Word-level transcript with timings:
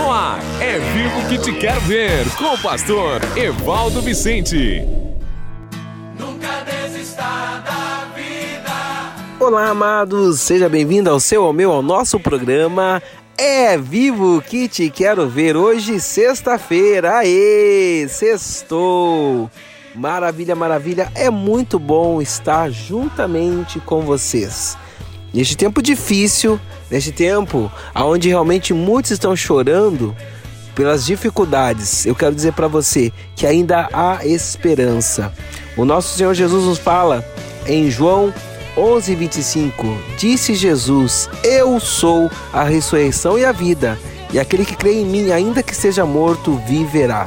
No 0.00 0.10
ar, 0.10 0.40
é 0.62 0.78
vivo 0.78 1.28
que 1.28 1.36
te 1.36 1.52
quero 1.52 1.78
ver, 1.82 2.24
com 2.38 2.54
o 2.54 2.58
pastor 2.58 3.20
Evaldo 3.36 4.00
Vicente. 4.00 4.82
Nunca 6.18 6.64
desista 6.64 7.22
da 7.22 8.08
vida. 8.16 9.12
Olá, 9.38 9.68
amados, 9.68 10.40
seja 10.40 10.70
bem-vindo 10.70 11.10
ao 11.10 11.20
seu, 11.20 11.44
ao 11.44 11.52
meu, 11.52 11.70
ao 11.70 11.82
nosso 11.82 12.18
programa. 12.18 13.02
É 13.36 13.76
vivo 13.76 14.40
que 14.40 14.68
te 14.68 14.88
quero 14.88 15.28
ver 15.28 15.54
hoje, 15.54 16.00
sexta-feira. 16.00 17.18
Aê, 17.18 18.06
sextou! 18.08 19.50
Maravilha, 19.94 20.56
maravilha. 20.56 21.12
É 21.14 21.28
muito 21.28 21.78
bom 21.78 22.22
estar 22.22 22.70
juntamente 22.70 23.78
com 23.80 24.00
vocês. 24.00 24.78
Neste 25.32 25.56
tempo 25.56 25.80
difícil, 25.80 26.60
neste 26.90 27.12
tempo 27.12 27.70
onde 27.94 28.28
realmente 28.28 28.74
muitos 28.74 29.12
estão 29.12 29.36
chorando 29.36 30.14
pelas 30.74 31.06
dificuldades, 31.06 32.04
eu 32.06 32.14
quero 32.14 32.34
dizer 32.34 32.52
para 32.52 32.66
você 32.66 33.12
que 33.36 33.46
ainda 33.46 33.88
há 33.92 34.26
esperança. 34.26 35.32
O 35.76 35.84
nosso 35.84 36.16
Senhor 36.16 36.34
Jesus 36.34 36.64
nos 36.64 36.78
fala 36.78 37.24
em 37.66 37.90
João 37.90 38.34
11:25. 38.76 39.96
Disse 40.16 40.54
Jesus: 40.54 41.28
Eu 41.44 41.78
sou 41.78 42.30
a 42.52 42.64
ressurreição 42.64 43.38
e 43.38 43.44
a 43.44 43.52
vida, 43.52 43.98
e 44.32 44.38
aquele 44.38 44.64
que 44.64 44.76
crê 44.76 44.94
em 44.94 45.04
mim, 45.04 45.30
ainda 45.30 45.62
que 45.62 45.74
seja 45.74 46.04
morto, 46.04 46.60
viverá. 46.66 47.26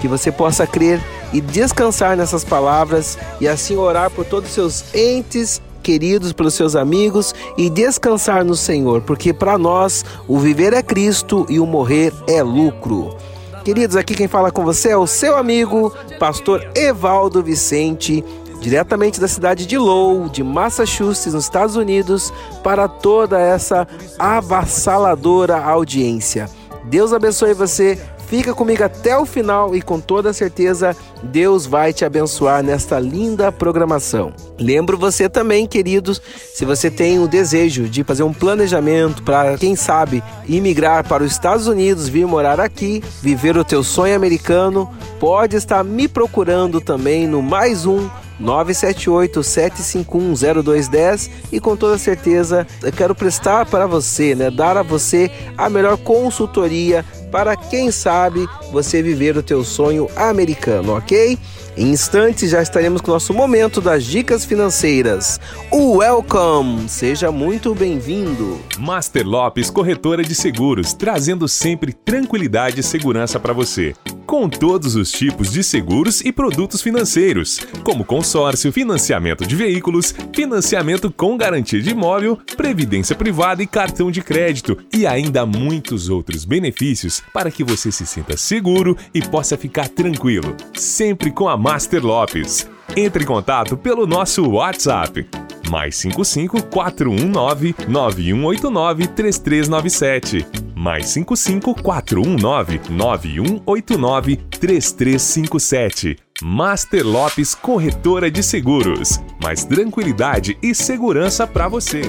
Que 0.00 0.08
você 0.08 0.32
possa 0.32 0.66
crer 0.66 1.00
e 1.32 1.40
descansar 1.40 2.16
nessas 2.16 2.44
palavras 2.44 3.18
e 3.40 3.48
assim 3.48 3.76
orar 3.76 4.10
por 4.10 4.24
todos 4.24 4.50
os 4.50 4.54
seus 4.54 4.94
entes 4.94 5.60
queridos, 5.84 6.32
pelos 6.32 6.54
seus 6.54 6.74
amigos 6.74 7.34
e 7.58 7.68
descansar 7.68 8.42
no 8.42 8.56
Senhor, 8.56 9.02
porque 9.02 9.34
para 9.34 9.58
nós 9.58 10.02
o 10.26 10.38
viver 10.38 10.72
é 10.72 10.82
Cristo 10.82 11.44
e 11.50 11.60
o 11.60 11.66
morrer 11.66 12.10
é 12.26 12.42
lucro. 12.42 13.14
Queridos, 13.62 13.94
aqui 13.94 14.14
quem 14.14 14.26
fala 14.26 14.50
com 14.50 14.64
você 14.64 14.88
é 14.90 14.96
o 14.96 15.06
seu 15.06 15.36
amigo, 15.36 15.92
pastor 16.18 16.66
Evaldo 16.74 17.42
Vicente, 17.42 18.24
diretamente 18.60 19.20
da 19.20 19.28
cidade 19.28 19.66
de 19.66 19.76
Lowell, 19.76 20.30
de 20.30 20.42
Massachusetts, 20.42 21.34
nos 21.34 21.44
Estados 21.44 21.76
Unidos, 21.76 22.32
para 22.62 22.88
toda 22.88 23.38
essa 23.38 23.86
avassaladora 24.18 25.62
audiência. 25.62 26.48
Deus 26.84 27.12
abençoe 27.12 27.52
você 27.52 27.98
Fica 28.26 28.54
comigo 28.54 28.82
até 28.82 29.16
o 29.16 29.26
final 29.26 29.74
e 29.74 29.82
com 29.82 30.00
toda 30.00 30.32
certeza 30.32 30.96
Deus 31.22 31.66
vai 31.66 31.92
te 31.92 32.04
abençoar 32.04 32.62
nesta 32.62 32.98
linda 32.98 33.52
programação. 33.52 34.32
Lembro 34.58 34.98
você 34.98 35.28
também, 35.28 35.66
queridos, 35.66 36.20
se 36.54 36.64
você 36.64 36.90
tem 36.90 37.18
o 37.18 37.28
desejo 37.28 37.88
de 37.88 38.02
fazer 38.02 38.22
um 38.22 38.32
planejamento 38.32 39.22
para, 39.22 39.58
quem 39.58 39.76
sabe, 39.76 40.22
imigrar 40.46 41.06
para 41.06 41.22
os 41.22 41.32
Estados 41.32 41.66
Unidos, 41.66 42.08
vir 42.08 42.26
morar 42.26 42.60
aqui, 42.60 43.02
viver 43.22 43.56
o 43.56 43.64
teu 43.64 43.82
sonho 43.82 44.16
americano, 44.16 44.90
pode 45.20 45.56
estar 45.56 45.84
me 45.84 46.08
procurando 46.08 46.80
também 46.80 47.26
no 47.26 47.42
mais 47.42 47.86
um 47.86 48.08
978-751-0210 48.40 51.30
e 51.52 51.60
com 51.60 51.76
toda 51.76 51.98
certeza 51.98 52.66
eu 52.82 52.90
quero 52.92 53.14
prestar 53.14 53.66
para 53.66 53.86
você, 53.86 54.34
né, 54.34 54.50
dar 54.50 54.76
a 54.76 54.82
você 54.82 55.30
a 55.56 55.70
melhor 55.70 55.96
consultoria 55.98 57.04
para 57.34 57.56
quem 57.56 57.90
sabe 57.90 58.48
você 58.70 59.02
viver 59.02 59.36
o 59.36 59.42
teu 59.42 59.64
sonho 59.64 60.08
americano, 60.14 60.96
ok? 60.96 61.36
Em 61.76 61.90
instantes 61.90 62.48
já 62.52 62.62
estaremos 62.62 63.00
com 63.00 63.10
o 63.10 63.14
nosso 63.14 63.34
momento 63.34 63.80
das 63.80 64.04
dicas 64.04 64.44
financeiras. 64.44 65.40
Welcome! 65.72 66.88
Seja 66.88 67.32
muito 67.32 67.74
bem-vindo. 67.74 68.60
Master 68.78 69.26
Lopes 69.26 69.68
Corretora 69.68 70.22
de 70.22 70.32
Seguros, 70.32 70.92
trazendo 70.92 71.48
sempre 71.48 71.92
tranquilidade 71.92 72.78
e 72.78 72.84
segurança 72.84 73.40
para 73.40 73.52
você 73.52 73.96
com 74.26 74.48
todos 74.48 74.96
os 74.96 75.10
tipos 75.10 75.50
de 75.50 75.62
seguros 75.62 76.20
e 76.20 76.32
produtos 76.32 76.82
financeiros, 76.82 77.60
como 77.82 78.04
consórcio, 78.04 78.72
financiamento 78.72 79.46
de 79.46 79.54
veículos, 79.54 80.14
financiamento 80.34 81.10
com 81.10 81.36
garantia 81.36 81.80
de 81.80 81.90
imóvel, 81.90 82.38
previdência 82.56 83.14
privada 83.14 83.62
e 83.62 83.66
cartão 83.66 84.10
de 84.10 84.22
crédito, 84.22 84.78
e 84.92 85.06
ainda 85.06 85.46
muitos 85.46 86.08
outros 86.08 86.44
benefícios 86.44 87.22
para 87.32 87.50
que 87.50 87.64
você 87.64 87.92
se 87.92 88.06
sinta 88.06 88.36
seguro 88.36 88.96
e 89.12 89.22
possa 89.22 89.56
ficar 89.56 89.88
tranquilo, 89.88 90.56
sempre 90.74 91.30
com 91.30 91.48
a 91.48 91.56
Master 91.56 92.04
Lopes. 92.04 92.68
Entre 92.96 93.24
em 93.24 93.26
contato 93.26 93.76
pelo 93.76 94.06
nosso 94.06 94.48
WhatsApp 94.48 95.28
mais 95.70 95.96
55 95.96 96.62
419 96.64 97.74
9189 97.88 99.06
3397. 99.08 100.46
Mais 100.74 101.08
55 101.08 101.74
419 101.82 102.80
9189 102.90 104.36
3357. 104.36 106.16
Master 106.42 107.06
Lopes 107.06 107.54
Corretora 107.54 108.30
de 108.30 108.42
Seguros. 108.42 109.20
Mais 109.42 109.64
tranquilidade 109.64 110.58
e 110.62 110.74
segurança 110.74 111.46
para 111.46 111.68
você. 111.68 112.02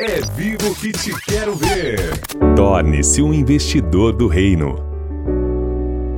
É 0.00 0.20
vivo 0.34 0.74
que 0.74 0.90
te 0.90 1.14
quero 1.22 1.54
ver. 1.54 2.18
Torne-se 2.56 3.22
um 3.22 3.32
investidor 3.32 4.12
do 4.12 4.26
reino. 4.26 4.93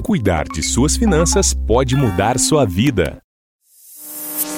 Cuidar 0.03 0.45
de 0.45 0.63
suas 0.63 0.97
finanças 0.97 1.55
pode 1.55 1.97
mudar 1.97 2.39
sua 2.39 2.67
vida. 2.67 3.19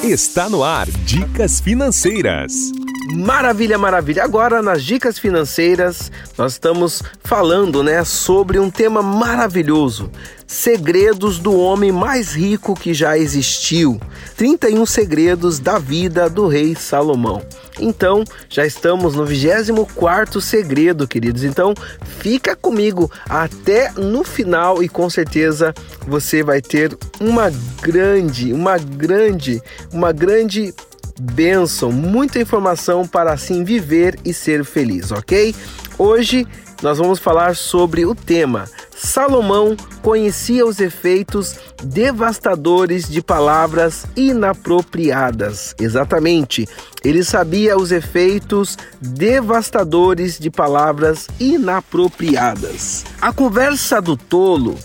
Está 0.03 0.49
no 0.49 0.65
ar 0.65 0.89
Dicas 1.05 1.61
Financeiras. 1.61 2.73
Maravilha, 3.09 3.78
maravilha. 3.78 4.25
Agora 4.25 4.61
nas 4.61 4.83
dicas 4.83 5.17
financeiras, 5.17 6.11
nós 6.37 6.53
estamos 6.53 7.05
falando, 7.22 7.81
né, 7.81 8.03
sobre 8.03 8.59
um 8.59 8.69
tema 8.69 9.00
maravilhoso: 9.00 10.11
segredos 10.44 11.39
do 11.39 11.56
homem 11.56 11.93
mais 11.93 12.34
rico 12.34 12.75
que 12.75 12.93
já 12.93 13.16
existiu. 13.16 14.00
31 14.37 14.84
segredos 14.84 15.61
da 15.61 15.78
vida 15.78 16.28
do 16.28 16.49
rei 16.49 16.75
Salomão. 16.75 17.41
Então, 17.78 18.25
já 18.49 18.66
estamos 18.66 19.15
no 19.15 19.25
24º 19.25 20.41
segredo, 20.41 21.06
queridos. 21.06 21.45
Então, 21.45 21.75
fica 22.19 22.56
comigo 22.56 23.11
até 23.28 23.93
no 23.93 24.25
final 24.25 24.83
e 24.83 24.89
com 24.89 25.09
certeza 25.09 25.72
você 26.06 26.43
vai 26.43 26.61
ter 26.61 26.97
uma 27.21 27.53
grande, 27.81 28.53
uma 28.53 28.78
grande, 28.78 29.62
uma 29.93 30.11
grande 30.11 30.75
bênção, 31.21 31.91
muita 31.93 32.41
informação 32.41 33.06
para 33.06 33.32
assim 33.32 33.65
viver 33.65 34.19
e 34.25 34.32
ser 34.32 34.65
feliz, 34.65 35.12
ok? 35.12 35.54
Hoje 35.99 36.47
nós 36.82 36.99
vamos 36.99 37.19
falar 37.19 37.56
sobre 37.56 38.04
o 38.04 38.15
tema 38.15 38.69
Salomão 38.97 39.77
conhecia 40.00 40.65
os 40.65 40.81
efeitos 40.81 41.54
devastadores 41.84 43.06
de 43.06 43.21
palavras 43.21 44.06
inapropriadas. 44.16 45.75
Exatamente, 45.78 46.66
ele 47.04 47.22
sabia 47.22 47.77
os 47.77 47.92
efeitos 47.92 48.78
devastadores 48.98 50.39
de 50.39 50.51
palavras 50.51 51.28
inapropriadas. 51.39 53.04
A 53.21 53.30
conversa 53.34 54.01
do 54.01 54.16
tolo 54.16 54.78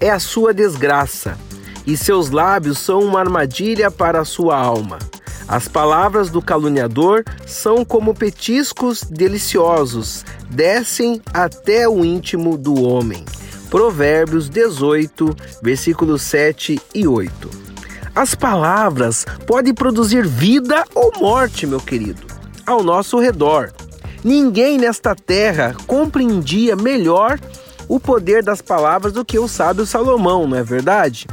é 0.00 0.10
a 0.10 0.20
sua 0.20 0.54
desgraça, 0.54 1.36
e 1.84 1.96
seus 1.96 2.30
lábios 2.30 2.78
são 2.78 3.00
uma 3.00 3.18
armadilha 3.18 3.90
para 3.90 4.20
a 4.20 4.24
sua 4.24 4.56
alma. 4.56 4.98
As 5.48 5.68
palavras 5.68 6.28
do 6.28 6.42
caluniador 6.42 7.24
são 7.46 7.84
como 7.84 8.14
petiscos 8.14 9.02
deliciosos, 9.02 10.24
descem 10.50 11.22
até 11.32 11.88
o 11.88 12.04
íntimo 12.04 12.58
do 12.58 12.82
homem. 12.82 13.24
Provérbios 13.70 14.48
18, 14.48 15.36
versículos 15.62 16.22
7 16.22 16.80
e 16.94 17.06
8. 17.06 17.48
As 18.14 18.34
palavras 18.34 19.24
podem 19.46 19.72
produzir 19.72 20.26
vida 20.26 20.84
ou 20.94 21.12
morte, 21.20 21.66
meu 21.66 21.80
querido, 21.80 22.26
ao 22.66 22.82
nosso 22.82 23.18
redor. 23.18 23.72
Ninguém 24.24 24.78
nesta 24.78 25.14
terra 25.14 25.76
compreendia 25.86 26.74
melhor 26.74 27.38
o 27.88 28.00
poder 28.00 28.42
das 28.42 28.60
palavras 28.60 29.12
do 29.12 29.24
que 29.24 29.38
o 29.38 29.46
sábio 29.46 29.86
Salomão, 29.86 30.48
não 30.48 30.56
é 30.56 30.64
verdade? 30.64 31.26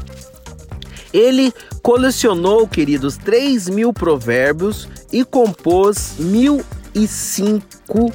Ele 1.13 1.53
colecionou, 1.83 2.67
queridos, 2.67 3.17
3 3.17 3.69
mil 3.69 3.93
provérbios 3.93 4.87
e 5.11 5.23
compôs 5.23 6.15
mil 6.17 6.61
e 6.95 7.07
cinco 7.07 8.11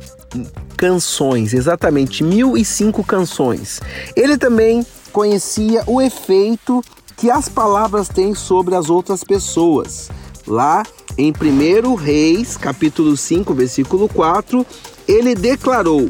canções, 0.76 1.54
exatamente 1.54 2.22
mil 2.22 2.56
e 2.56 2.64
cinco 2.64 3.02
canções. 3.04 3.80
Ele 4.16 4.36
também 4.36 4.84
conhecia 5.12 5.82
o 5.86 6.02
efeito 6.02 6.82
que 7.16 7.30
as 7.30 7.48
palavras 7.48 8.08
têm 8.08 8.34
sobre 8.34 8.74
as 8.74 8.90
outras 8.90 9.24
pessoas. 9.24 10.08
Lá 10.46 10.82
em 11.16 11.32
1 11.32 11.94
Reis, 11.94 12.56
capítulo 12.56 13.16
5, 13.16 13.52
versículo 13.52 14.08
4, 14.08 14.64
ele 15.06 15.34
declarou: 15.34 16.08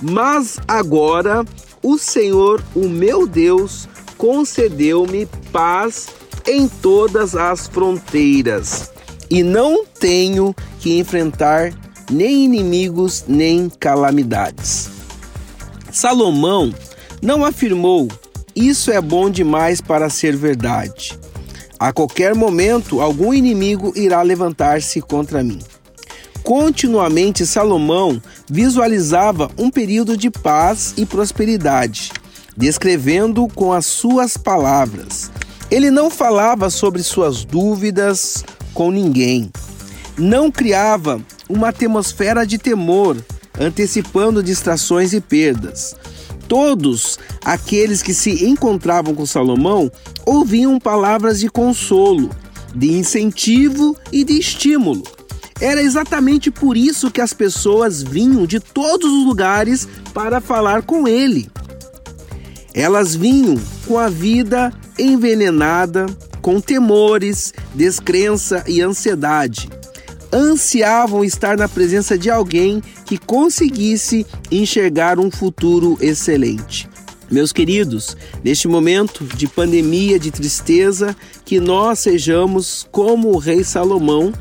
Mas 0.00 0.58
agora 0.66 1.44
o 1.82 1.98
Senhor, 1.98 2.62
o 2.74 2.88
meu 2.88 3.26
Deus, 3.26 3.88
concedeu-me 4.16 5.26
paz 5.52 6.08
em 6.46 6.68
todas 6.68 7.34
as 7.34 7.66
fronteiras, 7.66 8.90
e 9.28 9.42
não 9.42 9.84
tenho 9.84 10.54
que 10.78 10.98
enfrentar 10.98 11.72
nem 12.10 12.44
inimigos 12.44 13.24
nem 13.28 13.68
calamidades. 13.68 14.90
Salomão 15.92 16.74
não 17.22 17.44
afirmou: 17.44 18.08
Isso 18.54 18.90
é 18.90 19.00
bom 19.00 19.30
demais 19.30 19.80
para 19.80 20.08
ser 20.10 20.36
verdade. 20.36 21.18
A 21.78 21.92
qualquer 21.92 22.34
momento, 22.34 23.00
algum 23.00 23.32
inimigo 23.32 23.92
irá 23.96 24.20
levantar-se 24.22 25.00
contra 25.00 25.42
mim. 25.42 25.60
Continuamente, 26.42 27.46
Salomão 27.46 28.20
visualizava 28.48 29.50
um 29.56 29.70
período 29.70 30.16
de 30.16 30.30
paz 30.30 30.94
e 30.96 31.06
prosperidade, 31.06 32.12
descrevendo 32.56 33.46
com 33.48 33.72
as 33.72 33.86
suas 33.86 34.36
palavras. 34.36 35.30
Ele 35.70 35.90
não 35.90 36.10
falava 36.10 36.68
sobre 36.68 37.02
suas 37.02 37.44
dúvidas 37.44 38.44
com 38.74 38.90
ninguém. 38.90 39.50
Não 40.18 40.50
criava 40.50 41.20
uma 41.48 41.68
atmosfera 41.68 42.44
de 42.44 42.58
temor, 42.58 43.16
antecipando 43.58 44.42
distrações 44.42 45.12
e 45.12 45.20
perdas. 45.20 45.94
Todos 46.48 47.18
aqueles 47.44 48.02
que 48.02 48.12
se 48.12 48.44
encontravam 48.44 49.14
com 49.14 49.24
Salomão 49.24 49.90
ouviam 50.26 50.80
palavras 50.80 51.38
de 51.38 51.48
consolo, 51.48 52.30
de 52.74 52.90
incentivo 52.90 53.96
e 54.10 54.24
de 54.24 54.38
estímulo. 54.40 55.04
Era 55.60 55.80
exatamente 55.80 56.50
por 56.50 56.76
isso 56.76 57.10
que 57.10 57.20
as 57.20 57.32
pessoas 57.32 58.02
vinham 58.02 58.44
de 58.46 58.58
todos 58.58 59.08
os 59.08 59.24
lugares 59.24 59.86
para 60.12 60.40
falar 60.40 60.82
com 60.82 61.06
ele. 61.06 61.48
Elas 62.74 63.14
vinham 63.14 63.56
com 63.86 63.98
a 63.98 64.08
vida 64.08 64.72
envenenada, 64.98 66.06
com 66.40 66.60
temores, 66.60 67.52
descrença 67.74 68.64
e 68.66 68.80
ansiedade 68.80 69.68
ansiavam 70.32 71.24
estar 71.24 71.56
na 71.56 71.68
presença 71.68 72.16
de 72.16 72.30
alguém 72.30 72.82
que 73.04 73.18
conseguisse 73.18 74.26
enxergar 74.50 75.18
um 75.18 75.30
futuro 75.30 75.98
excelente. 76.00 76.88
Meus 77.30 77.52
queridos, 77.52 78.16
neste 78.42 78.66
momento 78.66 79.24
de 79.24 79.46
pandemia, 79.46 80.18
de 80.18 80.30
tristeza, 80.30 81.14
que 81.44 81.60
nós 81.60 82.00
sejamos 82.00 82.86
como 82.90 83.28
o 83.28 83.38
rei 83.38 83.62
Salomão, 83.62 84.32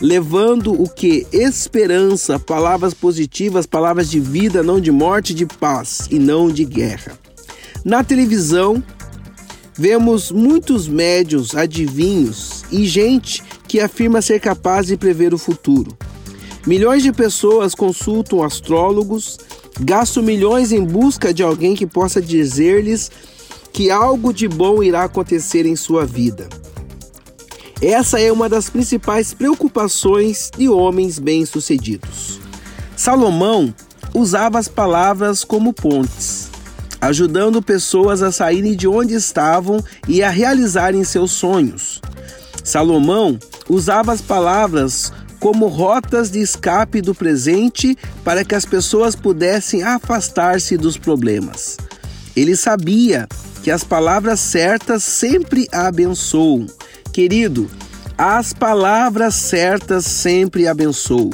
levando 0.00 0.72
o 0.72 0.88
que? 0.88 1.26
Esperança, 1.30 2.38
palavras 2.38 2.94
positivas, 2.94 3.66
palavras 3.66 4.10
de 4.10 4.18
vida, 4.18 4.62
não 4.62 4.80
de 4.80 4.90
morte, 4.90 5.34
de 5.34 5.44
paz 5.44 6.08
e 6.10 6.18
não 6.18 6.48
de 6.48 6.64
guerra. 6.64 7.21
Na 7.84 8.04
televisão, 8.04 8.82
vemos 9.74 10.30
muitos 10.30 10.86
médios, 10.86 11.56
adivinhos 11.56 12.64
e 12.70 12.86
gente 12.86 13.42
que 13.66 13.80
afirma 13.80 14.22
ser 14.22 14.40
capaz 14.40 14.86
de 14.86 14.96
prever 14.96 15.34
o 15.34 15.38
futuro. 15.38 15.96
Milhões 16.64 17.02
de 17.02 17.12
pessoas 17.12 17.74
consultam 17.74 18.44
astrólogos, 18.44 19.36
gastam 19.80 20.22
milhões 20.22 20.70
em 20.70 20.84
busca 20.84 21.34
de 21.34 21.42
alguém 21.42 21.74
que 21.74 21.86
possa 21.86 22.22
dizer-lhes 22.22 23.10
que 23.72 23.90
algo 23.90 24.32
de 24.32 24.46
bom 24.46 24.80
irá 24.80 25.02
acontecer 25.04 25.66
em 25.66 25.74
sua 25.74 26.06
vida. 26.06 26.48
Essa 27.80 28.20
é 28.20 28.30
uma 28.30 28.48
das 28.48 28.70
principais 28.70 29.34
preocupações 29.34 30.52
de 30.56 30.68
homens 30.68 31.18
bem-sucedidos. 31.18 32.38
Salomão 32.94 33.74
usava 34.14 34.60
as 34.60 34.68
palavras 34.68 35.42
como 35.42 35.72
pontes, 35.72 36.51
ajudando 37.02 37.60
pessoas 37.60 38.22
a 38.22 38.30
saírem 38.30 38.76
de 38.76 38.86
onde 38.86 39.12
estavam 39.14 39.82
e 40.06 40.22
a 40.22 40.30
realizarem 40.30 41.02
seus 41.02 41.32
sonhos. 41.32 42.00
Salomão 42.62 43.40
usava 43.68 44.12
as 44.12 44.20
palavras 44.22 45.12
como 45.40 45.66
rotas 45.66 46.30
de 46.30 46.38
escape 46.38 47.02
do 47.02 47.12
presente 47.12 47.98
para 48.22 48.44
que 48.44 48.54
as 48.54 48.64
pessoas 48.64 49.16
pudessem 49.16 49.82
afastar-se 49.82 50.76
dos 50.76 50.96
problemas. 50.96 51.76
Ele 52.36 52.54
sabia 52.54 53.26
que 53.64 53.70
as 53.72 53.82
palavras 53.82 54.38
certas 54.38 55.02
sempre 55.02 55.66
abençoam. 55.72 56.66
Querido, 57.12 57.68
as 58.16 58.52
palavras 58.52 59.34
certas 59.34 60.04
sempre 60.06 60.68
abençoam. 60.68 61.30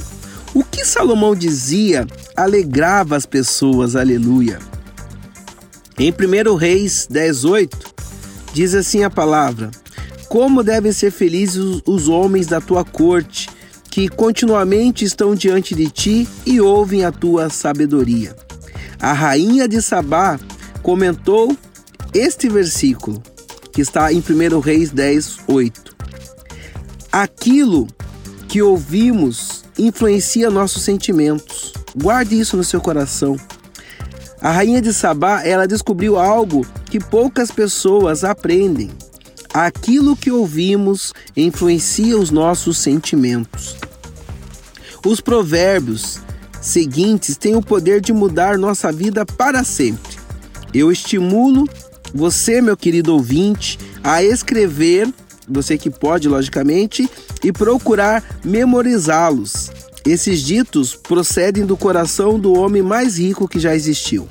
O 0.55 0.65
que 0.65 0.83
Salomão 0.83 1.35
dizia 1.35 2.07
alegrava 2.35 3.17
as 3.17 3.27
pessoas, 3.27 3.95
aleluia. 3.95 4.59
Em 5.99 6.13
1 6.13 6.55
Reis 6.55 7.09
18, 7.11 7.77
diz 8.55 8.73
assim 8.73 9.03
a 9.03 9.11
palavra: 9.11 9.71
como 10.29 10.63
devem 10.63 10.93
ser 10.93 11.11
felizes 11.11 11.83
os 11.85 12.09
homens 12.09 12.47
da 12.47 12.61
tua 12.61 12.85
corte, 12.85 13.49
que 13.91 14.09
continuamente 14.09 15.05
estão 15.05 15.35
diante 15.35 15.75
de 15.75 15.91
ti 15.91 16.29
e 16.47 16.61
ouvem 16.61 17.05
a 17.05 17.11
tua 17.11 17.51
sabedoria. 17.51 18.37
A 19.01 19.13
rainha 19.13 19.67
de 19.67 19.83
Sabá 19.83 20.39
comentou 20.83 21.57
este 22.15 22.49
versículo, 22.49 23.21
que 23.73 23.81
está 23.81 24.13
em 24.13 24.19
1 24.19 24.61
Reis 24.61 24.91
10, 24.91 25.39
8. 25.49 25.97
Aquilo 27.11 27.89
que 28.47 28.63
ouvimos 28.63 29.65
influencia 29.77 30.49
nossos 30.49 30.83
sentimentos. 30.83 31.73
Guarde 31.97 32.39
isso 32.39 32.57
no 32.57 32.65
seu 32.65 32.81
coração. 32.81 33.37
A 34.41 34.53
rainha 34.53 34.81
de 34.81 34.93
Sabá, 34.95 35.43
ela 35.45 35.67
descobriu 35.67 36.19
algo 36.19 36.67
que 36.87 37.01
poucas 37.01 37.51
pessoas 37.51 38.23
aprendem 38.23 38.91
aquilo 39.53 40.17
que 40.17 40.31
ouvimos 40.31 41.13
influencia 41.37 42.17
os 42.17 42.31
nossos 42.31 42.79
sentimentos. 42.79 43.77
Os 45.05 45.21
provérbios 45.21 46.21
seguintes 46.61 47.37
têm 47.37 47.57
o 47.57 47.63
poder 47.63 48.01
de 48.01 48.13
mudar 48.13 48.59
nossa 48.59 48.93
vida 48.93 49.25
para 49.25 49.65
sempre. 49.65 50.19
Eu 50.73 50.93
estimulo 50.93 51.69
você, 52.15 52.61
meu 52.61 52.77
querido 52.77 53.13
ouvinte, 53.13 53.79
a 54.03 54.23
escrever, 54.23 55.13
você 55.49 55.77
que 55.77 55.91
pode, 55.91 56.29
logicamente, 56.29 57.09
e 57.43 57.53
procurar 57.53 58.23
memorizá-los. 58.45 59.71
Esses 60.09 60.41
ditos 60.41 60.95
procedem 60.95 61.67
do 61.67 61.77
coração 61.77 62.41
do 62.41 62.55
homem 62.55 62.83
mais 62.83 63.19
rico 63.19 63.47
que 63.47 63.61
já 63.61 63.75
existiu. 63.75 64.27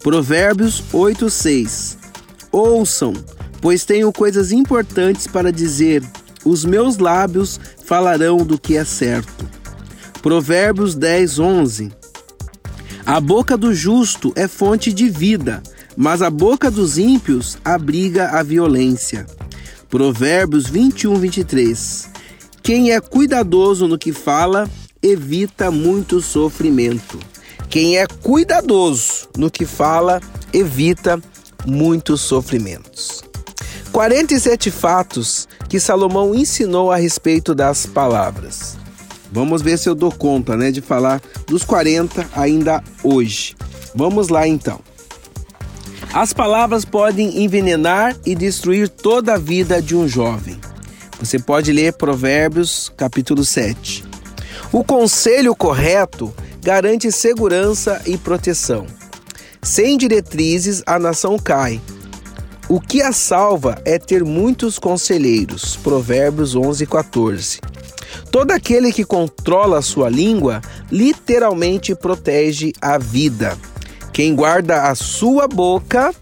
Provérbios 0.00 0.82
8:6. 0.92 1.96
Ouçam 2.52 3.14
pois 3.60 3.84
tenho 3.84 4.12
coisas 4.12 4.52
importantes 4.52 5.26
para 5.26 5.50
dizer. 5.50 6.02
Os 6.44 6.64
meus 6.64 6.98
lábios 6.98 7.58
falarão 7.84 8.38
do 8.38 8.58
que 8.58 8.76
é 8.76 8.84
certo. 8.84 9.48
Provérbios 10.22 10.94
10, 10.94 11.38
11. 11.38 11.92
A 13.04 13.20
boca 13.20 13.56
do 13.56 13.74
justo 13.74 14.32
é 14.36 14.46
fonte 14.46 14.92
de 14.92 15.08
vida, 15.08 15.62
mas 15.96 16.22
a 16.22 16.30
boca 16.30 16.70
dos 16.70 16.98
ímpios 16.98 17.58
abriga 17.64 18.28
a 18.38 18.42
violência. 18.42 19.26
Provérbios 19.88 20.68
21, 20.68 21.16
23. 21.16 22.08
Quem 22.62 22.92
é 22.92 23.00
cuidadoso 23.00 23.88
no 23.88 23.98
que 23.98 24.12
fala, 24.12 24.68
evita 25.02 25.70
muito 25.70 26.20
sofrimento. 26.20 27.18
Quem 27.68 27.98
é 27.98 28.06
cuidadoso 28.06 29.28
no 29.36 29.50
que 29.50 29.64
fala, 29.64 30.20
evita 30.52 31.20
muitos 31.66 32.20
sofrimentos. 32.20 33.22
47 33.92 34.70
fatos 34.70 35.48
que 35.68 35.80
Salomão 35.80 36.34
ensinou 36.34 36.92
a 36.92 36.96
respeito 36.96 37.54
das 37.54 37.86
palavras. 37.86 38.76
Vamos 39.32 39.62
ver 39.62 39.78
se 39.78 39.88
eu 39.88 39.94
dou 39.94 40.12
conta, 40.12 40.56
né, 40.56 40.70
de 40.70 40.80
falar 40.80 41.20
dos 41.46 41.64
40 41.64 42.28
ainda 42.34 42.82
hoje. 43.02 43.56
Vamos 43.94 44.28
lá 44.28 44.46
então. 44.46 44.80
As 46.12 46.32
palavras 46.32 46.84
podem 46.84 47.42
envenenar 47.42 48.16
e 48.24 48.34
destruir 48.34 48.88
toda 48.88 49.34
a 49.34 49.38
vida 49.38 49.82
de 49.82 49.94
um 49.94 50.08
jovem. 50.08 50.58
Você 51.18 51.38
pode 51.38 51.72
ler 51.72 51.92
Provérbios, 51.94 52.92
capítulo 52.96 53.44
7. 53.44 54.05
O 54.72 54.82
conselho 54.82 55.54
correto 55.54 56.34
garante 56.60 57.12
segurança 57.12 58.02
e 58.04 58.18
proteção. 58.18 58.86
Sem 59.62 59.96
diretrizes, 59.96 60.82
a 60.86 60.98
nação 60.98 61.38
cai 61.38 61.80
O 62.68 62.80
que 62.80 63.00
a 63.00 63.12
salva 63.12 63.80
é 63.84 63.96
ter 63.98 64.24
muitos 64.24 64.78
conselheiros. 64.78 65.76
Provérbios 65.76 66.56
11, 66.56 66.84
14. 66.84 67.60
Todo 68.30 68.50
aquele 68.50 68.92
que 68.92 69.04
controla 69.04 69.78
a 69.78 69.82
sua 69.82 70.10
língua 70.10 70.60
literalmente 70.90 71.94
protege 71.94 72.72
a 72.82 72.98
vida. 72.98 73.56
Quem 74.12 74.34
guarda 74.34 74.90
a 74.90 74.94
sua 74.96 75.46
boca, 75.46 76.12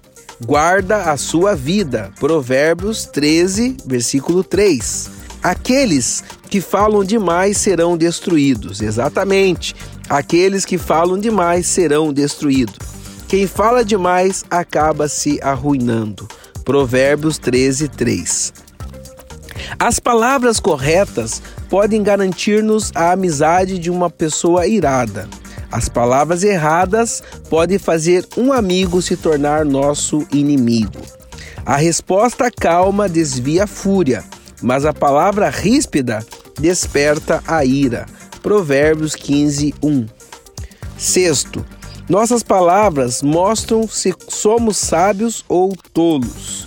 guarda 0.45 1.11
a 1.11 1.17
sua 1.17 1.55
vida. 1.55 2.13
Provérbios 2.21 3.07
13, 3.07 3.79
versículo 3.87 4.45
3. 4.45 5.24
Aqueles 5.45 6.25
que 6.49 6.59
falam 6.59 7.05
demais 7.05 7.59
serão 7.59 7.99
destruídos. 7.99 8.81
Exatamente. 8.81 9.75
Aqueles 10.09 10.65
que 10.65 10.79
falam 10.79 11.19
demais 11.19 11.67
serão 11.67 12.15
destruídos. 12.15 12.79
Quem 13.29 13.47
fala 13.47 13.85
demais 13.85 14.43
acaba 14.51 15.07
se 15.07 15.39
arruinando. 15.43 16.27
Provérbios 16.65 17.37
13, 17.37 17.89
3. 17.89 18.55
As 19.79 19.99
palavras 19.99 20.59
corretas 20.59 21.43
podem 21.69 22.03
garantir-nos 22.03 22.91
a 22.95 23.13
amizade 23.13 23.79
de 23.79 23.91
uma 23.91 24.09
pessoa 24.09 24.67
irada. 24.67 25.29
As 25.71 25.91
palavras 25.91 26.43
erradas 26.43 27.23
podem 27.51 27.79
fazer 27.79 28.27
um 28.35 28.51
amigo 28.51 29.03
se 29.03 29.15
tornar 29.15 29.63
nosso 29.63 30.27
inimigo. 30.33 31.03
A 31.67 31.77
resposta 31.77 32.51
calma 32.51 33.11
desvia 33.11 33.65
a 33.65 33.67
fúria, 33.67 34.25
mas 34.65 34.87
a 34.87 34.95
palavra 34.95 35.51
ríspida 35.51 36.25
desperta 36.59 37.43
a 37.47 37.63
ira. 37.67 38.07
Provérbios 38.43 39.15
15, 39.15 39.75
1. 39.83 40.07
Sexto, 40.97 41.65
nossas 42.09 42.43
palavras 42.43 43.23
mostram 43.23 43.87
se 43.87 44.15
somos 44.27 44.79
sábios 44.79 45.45
ou 45.51 45.77
tolos. 45.93 46.67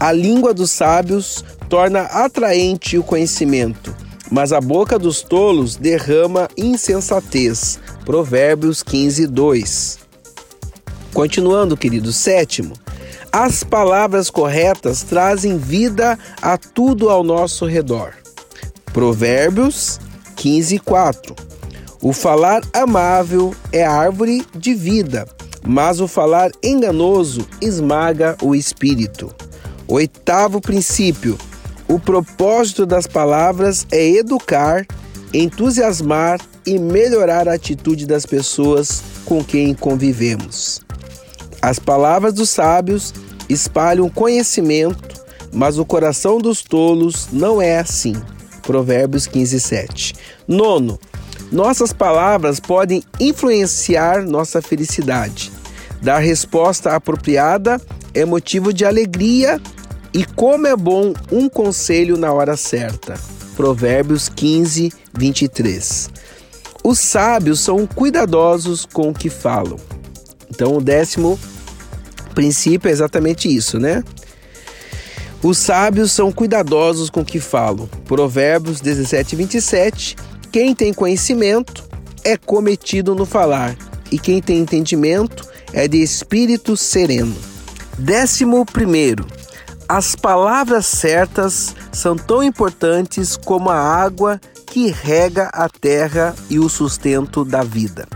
A 0.00 0.10
língua 0.10 0.54
dos 0.54 0.70
sábios 0.70 1.44
torna 1.68 2.02
atraente 2.02 2.96
o 2.96 3.02
conhecimento, 3.02 3.94
mas 4.30 4.50
a 4.50 4.60
boca 4.60 4.98
dos 4.98 5.20
tolos 5.20 5.76
derrama 5.76 6.48
insensatez. 6.56 7.78
Provérbios 8.06 8.82
15, 8.82 9.26
2. 9.26 9.98
Continuando, 11.12 11.76
querido, 11.76 12.10
sétimo. 12.10 12.72
As 13.32 13.62
palavras 13.62 14.30
corretas 14.30 15.02
trazem 15.02 15.58
vida 15.58 16.18
a 16.40 16.56
tudo 16.56 17.10
ao 17.10 17.22
nosso 17.22 17.66
redor. 17.66 18.14
Provérbios 18.92 20.00
15, 20.34 20.78
4. 20.78 21.36
O 22.00 22.12
falar 22.12 22.62
amável 22.72 23.54
é 23.70 23.84
árvore 23.84 24.46
de 24.54 24.72
vida, 24.72 25.26
mas 25.66 26.00
o 26.00 26.08
falar 26.08 26.50
enganoso 26.62 27.46
esmaga 27.60 28.36
o 28.40 28.54
espírito. 28.54 29.34
Oitavo 29.86 30.60
princípio: 30.60 31.36
o 31.86 31.98
propósito 31.98 32.86
das 32.86 33.06
palavras 33.06 33.86
é 33.90 34.08
educar, 34.08 34.86
entusiasmar 35.34 36.40
e 36.64 36.78
melhorar 36.78 37.48
a 37.48 37.54
atitude 37.54 38.06
das 38.06 38.24
pessoas 38.24 39.02
com 39.24 39.44
quem 39.44 39.74
convivemos. 39.74 40.87
As 41.60 41.78
palavras 41.78 42.34
dos 42.34 42.50
sábios 42.50 43.12
espalham 43.48 44.08
conhecimento, 44.08 45.22
mas 45.52 45.78
o 45.78 45.84
coração 45.84 46.38
dos 46.38 46.62
tolos 46.62 47.28
não 47.32 47.60
é 47.60 47.78
assim. 47.78 48.14
Provérbios 48.62 49.26
15, 49.26 49.60
7. 49.60 50.14
Nono, 50.46 50.98
nossas 51.50 51.92
palavras 51.92 52.60
podem 52.60 53.02
influenciar 53.18 54.22
nossa 54.22 54.60
felicidade. 54.60 55.50
Dar 56.02 56.18
resposta 56.18 56.94
apropriada 56.94 57.80
é 58.14 58.24
motivo 58.24 58.72
de 58.72 58.84
alegria 58.84 59.60
e 60.12 60.24
como 60.24 60.66
é 60.66 60.76
bom 60.76 61.12
um 61.32 61.48
conselho 61.48 62.16
na 62.16 62.32
hora 62.32 62.56
certa. 62.56 63.14
Provérbios 63.56 64.28
15, 64.28 64.92
23. 65.12 66.10
Os 66.84 67.00
sábios 67.00 67.60
são 67.60 67.86
cuidadosos 67.86 68.86
com 68.86 69.08
o 69.10 69.14
que 69.14 69.28
falam. 69.28 69.78
Então, 70.58 70.76
o 70.76 70.80
décimo 70.80 71.38
princípio 72.34 72.88
é 72.88 72.90
exatamente 72.90 73.48
isso, 73.48 73.78
né? 73.78 74.02
Os 75.40 75.56
sábios 75.56 76.10
são 76.10 76.32
cuidadosos 76.32 77.08
com 77.08 77.20
o 77.20 77.24
que 77.24 77.38
falam. 77.38 77.88
Provérbios 78.06 78.80
17, 78.80 79.36
27 79.36 80.16
quem 80.50 80.74
tem 80.74 80.92
conhecimento 80.92 81.84
é 82.24 82.36
cometido 82.36 83.14
no 83.14 83.24
falar, 83.24 83.76
e 84.10 84.18
quem 84.18 84.42
tem 84.42 84.58
entendimento 84.58 85.46
é 85.72 85.86
de 85.86 86.02
espírito 86.02 86.76
sereno. 86.76 87.36
Décimo 87.96 88.66
primeiro, 88.66 89.24
as 89.88 90.16
palavras 90.16 90.86
certas 90.86 91.72
são 91.92 92.16
tão 92.16 92.42
importantes 92.42 93.36
como 93.36 93.70
a 93.70 93.78
água 93.78 94.40
que 94.66 94.90
rega 94.90 95.50
a 95.52 95.68
terra 95.68 96.34
e 96.50 96.58
o 96.58 96.68
sustento 96.68 97.44
da 97.44 97.62
vida. 97.62 98.08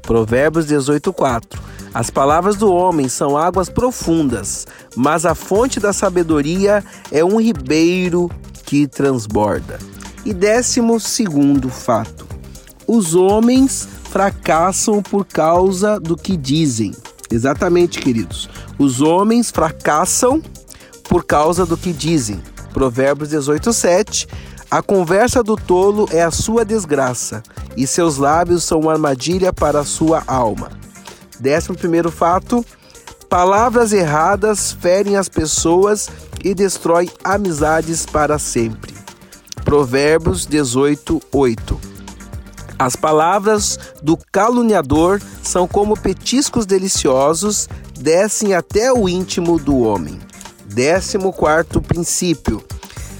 Provérbios 0.00 0.64
18:4. 0.64 1.60
As 1.92 2.08
palavras 2.08 2.56
do 2.56 2.72
homem 2.72 3.08
são 3.08 3.36
águas 3.36 3.68
profundas, 3.68 4.66
mas 4.94 5.26
a 5.26 5.34
fonte 5.34 5.80
da 5.80 5.92
sabedoria 5.92 6.84
é 7.10 7.24
um 7.24 7.40
ribeiro 7.40 8.30
que 8.64 8.86
transborda. 8.86 9.78
E 10.24 10.32
décimo 10.32 11.00
segundo 11.00 11.68
fato: 11.68 12.26
os 12.86 13.16
homens 13.16 13.88
fracassam 14.04 15.02
por 15.02 15.24
causa 15.24 15.98
do 15.98 16.16
que 16.16 16.36
dizem. 16.36 16.94
Exatamente, 17.28 17.98
queridos. 17.98 18.48
Os 18.78 19.00
homens 19.00 19.50
fracassam 19.50 20.40
por 21.04 21.24
causa 21.24 21.66
do 21.66 21.76
que 21.76 21.92
dizem. 21.92 22.40
Provérbios 22.72 23.30
18, 23.30 23.72
7. 23.72 24.28
A 24.70 24.80
conversa 24.80 25.42
do 25.42 25.56
tolo 25.56 26.08
é 26.12 26.22
a 26.22 26.30
sua 26.30 26.64
desgraça, 26.64 27.42
e 27.76 27.84
seus 27.88 28.16
lábios 28.16 28.62
são 28.62 28.80
uma 28.80 28.92
armadilha 28.92 29.52
para 29.52 29.80
a 29.80 29.84
sua 29.84 30.22
alma. 30.28 30.79
Décimo 31.40 31.76
primeiro 31.76 32.10
fato: 32.10 32.64
palavras 33.28 33.92
erradas 33.92 34.72
ferem 34.72 35.16
as 35.16 35.28
pessoas 35.28 36.08
e 36.44 36.54
destrói 36.54 37.10
amizades 37.24 38.04
para 38.04 38.38
sempre. 38.38 38.94
Provérbios 39.64 40.46
18, 40.46 41.20
8. 41.32 41.80
As 42.78 42.96
palavras 42.96 43.78
do 44.02 44.18
caluniador 44.32 45.20
são 45.42 45.68
como 45.68 45.98
petiscos 45.98 46.64
deliciosos, 46.64 47.68
descem 47.98 48.54
até 48.54 48.92
o 48.92 49.08
íntimo 49.08 49.58
do 49.58 49.80
homem. 49.80 50.18
Décimo 50.64 51.32
quarto 51.32 51.82
princípio. 51.82 52.64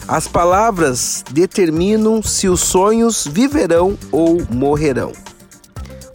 As 0.08 0.26
palavras 0.26 1.22
determinam 1.30 2.22
se 2.22 2.48
os 2.48 2.60
sonhos 2.60 3.26
viverão 3.26 3.98
ou 4.10 4.38
morrerão. 4.50 5.12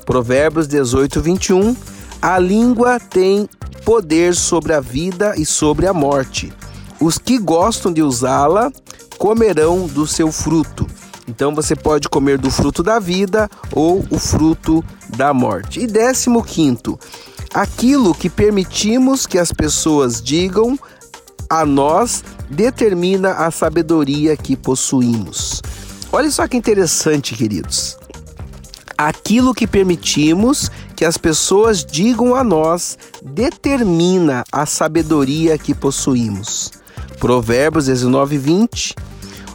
Provérbios 0.05 0.67
18, 0.67 1.21
21. 1.21 1.75
A 2.25 2.39
língua 2.39 2.99
tem 2.99 3.47
poder 3.85 4.33
sobre 4.33 4.73
a 4.73 4.79
vida 4.79 5.35
e 5.37 5.45
sobre 5.45 5.85
a 5.85 5.93
morte. 5.93 6.51
Os 6.99 7.19
que 7.19 7.37
gostam 7.37 7.93
de 7.93 8.01
usá-la 8.01 8.71
comerão 9.19 9.85
do 9.85 10.07
seu 10.07 10.31
fruto. 10.31 10.87
Então 11.27 11.53
você 11.53 11.75
pode 11.75 12.09
comer 12.09 12.39
do 12.39 12.49
fruto 12.49 12.81
da 12.81 12.97
vida 12.97 13.47
ou 13.71 14.03
o 14.09 14.17
fruto 14.17 14.83
da 15.15 15.35
morte. 15.35 15.81
E 15.81 15.85
décimo 15.85 16.43
quinto, 16.43 16.99
aquilo 17.53 18.11
que 18.15 18.27
permitimos 18.27 19.27
que 19.27 19.37
as 19.37 19.51
pessoas 19.51 20.19
digam 20.19 20.79
a 21.47 21.63
nós 21.63 22.23
determina 22.49 23.33
a 23.33 23.51
sabedoria 23.51 24.35
que 24.35 24.55
possuímos. 24.55 25.61
Olha 26.11 26.31
só 26.31 26.47
que 26.47 26.57
interessante, 26.57 27.35
queridos. 27.35 27.99
Aquilo 28.97 29.53
que 29.53 29.67
permitimos 29.67 30.71
que 30.95 31.05
as 31.05 31.17
pessoas 31.17 31.83
digam 31.83 32.35
a 32.35 32.43
nós 32.43 32.97
determina 33.21 34.43
a 34.51 34.65
sabedoria 34.65 35.57
que 35.57 35.73
possuímos. 35.73 36.71
Provérbios 37.19 37.85
19, 37.85 38.37
20. 38.37 38.95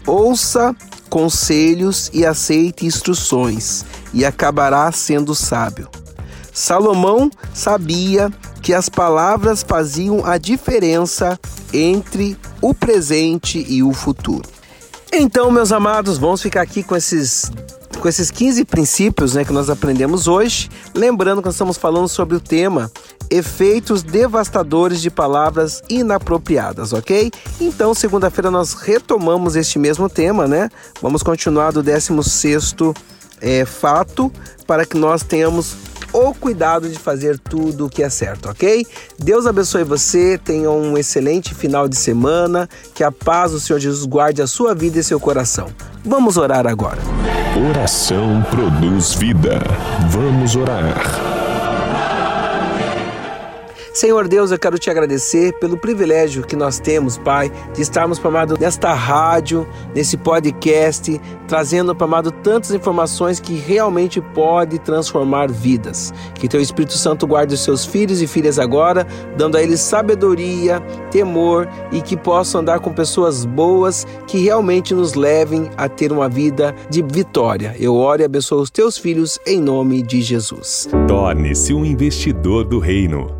Ouça 0.06 0.74
conselhos 1.08 2.10
e 2.14 2.24
aceite 2.24 2.86
instruções, 2.86 3.84
e 4.14 4.24
acabará 4.24 4.90
sendo 4.92 5.34
sábio. 5.34 5.88
Salomão 6.52 7.30
sabia 7.52 8.30
que 8.62 8.72
as 8.72 8.88
palavras 8.88 9.62
faziam 9.62 10.24
a 10.24 10.38
diferença 10.38 11.38
entre 11.72 12.36
o 12.60 12.74
presente 12.74 13.64
e 13.68 13.82
o 13.82 13.92
futuro. 13.92 14.48
Então, 15.12 15.50
meus 15.50 15.72
amados, 15.72 16.18
vamos 16.18 16.40
ficar 16.40 16.62
aqui 16.62 16.82
com 16.82 16.94
esses 16.94 17.50
com 18.00 18.08
esses 18.08 18.30
15 18.30 18.64
princípios 18.64 19.34
né, 19.34 19.44
que 19.44 19.52
nós 19.52 19.70
aprendemos 19.70 20.26
hoje. 20.26 20.68
Lembrando 20.94 21.40
que 21.40 21.46
nós 21.46 21.54
estamos 21.54 21.76
falando 21.76 22.08
sobre 22.08 22.36
o 22.36 22.40
tema 22.40 22.90
efeitos 23.30 24.02
devastadores 24.02 25.00
de 25.00 25.08
palavras 25.08 25.80
inapropriadas, 25.88 26.92
ok? 26.92 27.30
Então, 27.60 27.94
segunda-feira 27.94 28.50
nós 28.50 28.74
retomamos 28.74 29.54
este 29.54 29.78
mesmo 29.78 30.08
tema, 30.08 30.48
né? 30.48 30.68
Vamos 31.00 31.22
continuar 31.22 31.70
do 31.70 31.80
16 31.80 32.74
é, 33.40 33.64
fato 33.64 34.32
para 34.66 34.84
que 34.84 34.96
nós 34.96 35.22
tenhamos 35.22 35.76
o 36.12 36.34
cuidado 36.34 36.88
de 36.88 36.98
fazer 36.98 37.38
tudo 37.38 37.86
o 37.86 37.90
que 37.90 38.02
é 38.02 38.08
certo, 38.08 38.48
ok? 38.48 38.86
Deus 39.18 39.46
abençoe 39.46 39.84
você, 39.84 40.38
tenha 40.38 40.70
um 40.70 40.96
excelente 40.96 41.54
final 41.54 41.88
de 41.88 41.96
semana, 41.96 42.68
que 42.94 43.04
a 43.04 43.12
paz 43.12 43.52
do 43.52 43.60
Senhor 43.60 43.78
Jesus 43.78 44.04
guarde 44.04 44.42
a 44.42 44.46
sua 44.46 44.74
vida 44.74 44.98
e 44.98 45.04
seu 45.04 45.20
coração. 45.20 45.68
Vamos 46.04 46.36
orar 46.36 46.66
agora. 46.66 46.98
Oração 47.70 48.44
produz 48.50 49.14
vida. 49.14 49.60
Vamos 50.08 50.56
orar. 50.56 51.39
Senhor 53.92 54.28
Deus, 54.28 54.52
eu 54.52 54.58
quero 54.58 54.78
te 54.78 54.88
agradecer 54.88 55.52
pelo 55.54 55.76
privilégio 55.76 56.44
que 56.44 56.54
nós 56.54 56.78
temos, 56.78 57.18
Pai, 57.18 57.50
de 57.74 57.82
estarmos, 57.82 58.20
Pai 58.20 58.30
amado, 58.30 58.56
nesta 58.58 58.92
rádio, 58.92 59.66
nesse 59.94 60.16
podcast, 60.16 61.20
trazendo, 61.48 61.94
Pai 61.94 62.06
amado, 62.06 62.30
tantas 62.30 62.70
informações 62.70 63.40
que 63.40 63.54
realmente 63.54 64.20
pode 64.20 64.78
transformar 64.78 65.50
vidas. 65.50 66.14
Que 66.34 66.48
Teu 66.48 66.60
Espírito 66.60 66.94
Santo 66.94 67.26
guarde 67.26 67.54
os 67.54 67.64
seus 67.64 67.84
filhos 67.84 68.22
e 68.22 68.28
filhas 68.28 68.60
agora, 68.60 69.04
dando 69.36 69.56
a 69.56 69.62
eles 69.62 69.80
sabedoria, 69.80 70.80
temor 71.10 71.68
e 71.90 72.00
que 72.00 72.16
possam 72.16 72.60
andar 72.60 72.78
com 72.78 72.92
pessoas 72.92 73.44
boas 73.44 74.06
que 74.26 74.38
realmente 74.38 74.94
nos 74.94 75.14
levem 75.14 75.68
a 75.76 75.88
ter 75.88 76.12
uma 76.12 76.28
vida 76.28 76.74
de 76.88 77.02
vitória. 77.02 77.74
Eu 77.78 77.96
oro 77.96 78.22
e 78.22 78.24
abençoo 78.24 78.60
os 78.60 78.70
Teus 78.70 78.96
filhos 78.96 79.40
em 79.44 79.60
nome 79.60 80.00
de 80.00 80.22
Jesus. 80.22 80.88
Torne-se 81.08 81.74
um 81.74 81.84
investidor 81.84 82.64
do 82.64 82.78
reino. 82.78 83.39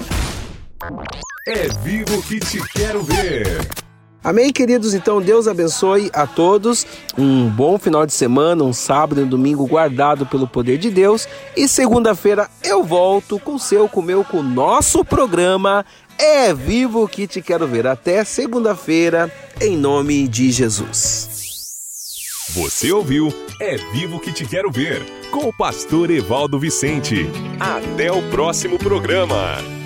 É 1.53 1.67
vivo 1.83 2.23
que 2.23 2.39
te 2.39 2.65
quero 2.69 3.03
ver. 3.03 3.45
Amém, 4.23 4.53
queridos? 4.53 4.93
Então, 4.93 5.21
Deus 5.21 5.49
abençoe 5.49 6.09
a 6.13 6.25
todos. 6.25 6.87
Um 7.17 7.49
bom 7.49 7.77
final 7.77 8.05
de 8.05 8.13
semana, 8.13 8.63
um 8.63 8.71
sábado 8.71 9.19
e 9.19 9.25
um 9.25 9.27
domingo 9.27 9.67
guardado 9.67 10.25
pelo 10.25 10.47
poder 10.47 10.77
de 10.77 10.89
Deus. 10.89 11.27
E 11.57 11.67
segunda-feira 11.67 12.49
eu 12.63 12.85
volto 12.85 13.37
com 13.37 13.55
o 13.55 13.59
seu, 13.59 13.89
com 13.89 13.99
o 13.99 14.03
meu, 14.03 14.23
com 14.23 14.37
o 14.37 14.43
nosso 14.43 15.03
programa 15.03 15.85
É 16.17 16.53
Vivo 16.53 17.05
que 17.05 17.27
te 17.27 17.41
quero 17.41 17.67
ver. 17.67 17.85
Até 17.85 18.23
segunda-feira, 18.23 19.29
em 19.59 19.75
nome 19.75 20.29
de 20.29 20.51
Jesus. 20.51 21.27
Você 22.51 22.93
ouviu 22.93 23.27
É 23.59 23.75
Vivo 23.91 24.21
que 24.21 24.31
te 24.31 24.45
quero 24.45 24.71
ver, 24.71 25.03
com 25.31 25.49
o 25.49 25.53
pastor 25.53 26.11
Evaldo 26.11 26.57
Vicente. 26.57 27.29
Até 27.59 28.09
o 28.09 28.21
próximo 28.29 28.77
programa. 28.79 29.80